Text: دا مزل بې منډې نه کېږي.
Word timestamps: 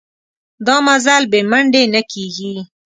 دا 0.65 0.75
مزل 0.87 1.23
بې 1.31 1.39
منډې 1.51 1.83
نه 1.93 2.01
کېږي. 2.11 2.53